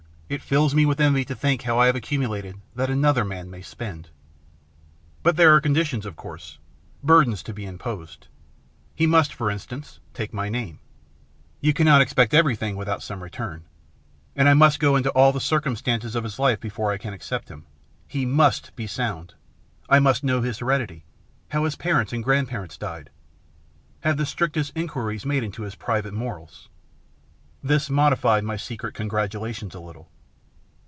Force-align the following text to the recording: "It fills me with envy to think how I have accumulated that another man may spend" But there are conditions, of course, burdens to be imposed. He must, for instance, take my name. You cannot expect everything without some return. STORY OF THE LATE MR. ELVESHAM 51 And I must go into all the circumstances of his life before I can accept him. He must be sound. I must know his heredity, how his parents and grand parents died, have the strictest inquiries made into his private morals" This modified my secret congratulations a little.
"It 0.31 0.41
fills 0.41 0.73
me 0.73 0.85
with 0.85 1.01
envy 1.01 1.25
to 1.25 1.35
think 1.35 1.63
how 1.63 1.77
I 1.77 1.87
have 1.87 1.95
accumulated 1.97 2.55
that 2.73 2.89
another 2.89 3.25
man 3.25 3.49
may 3.49 3.61
spend" 3.61 4.07
But 5.23 5.35
there 5.35 5.53
are 5.53 5.59
conditions, 5.59 6.05
of 6.05 6.15
course, 6.15 6.57
burdens 7.03 7.43
to 7.43 7.53
be 7.53 7.65
imposed. 7.65 8.27
He 8.95 9.05
must, 9.05 9.33
for 9.33 9.51
instance, 9.51 9.99
take 10.13 10.33
my 10.33 10.47
name. 10.47 10.79
You 11.59 11.73
cannot 11.73 11.99
expect 11.99 12.33
everything 12.33 12.77
without 12.77 13.03
some 13.03 13.21
return. 13.21 13.59
STORY 13.59 13.59
OF 13.59 13.61
THE 13.61 13.65
LATE 13.65 13.65
MR. 13.65 14.05
ELVESHAM 14.05 14.39
51 14.39 14.39
And 14.39 14.49
I 14.49 14.53
must 14.53 14.79
go 14.79 14.95
into 14.95 15.09
all 15.09 15.31
the 15.33 15.41
circumstances 15.41 16.15
of 16.15 16.23
his 16.23 16.39
life 16.39 16.61
before 16.61 16.93
I 16.93 16.97
can 16.97 17.11
accept 17.13 17.49
him. 17.49 17.65
He 18.07 18.25
must 18.25 18.73
be 18.77 18.87
sound. 18.87 19.33
I 19.89 19.99
must 19.99 20.23
know 20.23 20.41
his 20.41 20.59
heredity, 20.59 21.03
how 21.49 21.65
his 21.65 21.75
parents 21.75 22.13
and 22.13 22.23
grand 22.23 22.47
parents 22.47 22.77
died, 22.77 23.09
have 23.99 24.15
the 24.15 24.25
strictest 24.25 24.71
inquiries 24.77 25.25
made 25.25 25.43
into 25.43 25.63
his 25.63 25.75
private 25.75 26.13
morals" 26.13 26.69
This 27.61 27.89
modified 27.89 28.45
my 28.45 28.55
secret 28.55 28.93
congratulations 28.93 29.75
a 29.75 29.81
little. 29.81 30.09